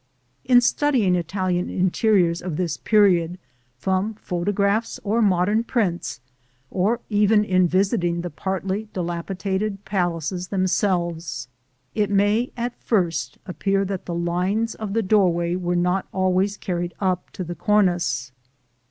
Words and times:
In 0.43 0.61
studying 0.61 1.13
Italian 1.15 1.69
interiors 1.69 2.41
of 2.41 2.57
this 2.57 2.75
period 2.75 3.37
from 3.77 4.15
photographs 4.15 4.99
or 5.03 5.21
modern 5.21 5.63
prints, 5.63 6.21
or 6.71 7.01
even 7.11 7.43
in 7.43 7.67
visiting 7.67 8.21
the 8.21 8.31
partly 8.31 8.87
dilapidated 8.93 9.85
palaces 9.85 10.47
themselves, 10.47 11.49
it 11.93 12.09
may 12.09 12.51
at 12.57 12.73
first 12.83 13.37
appear 13.45 13.85
that 13.85 14.07
the 14.07 14.15
lines 14.15 14.73
of 14.73 14.93
the 14.93 15.03
doorway 15.03 15.55
were 15.55 15.75
not 15.75 16.07
always 16.11 16.57
carried 16.57 16.95
up 16.99 17.29
to 17.29 17.43
the 17.43 17.53
cornice. 17.53 18.31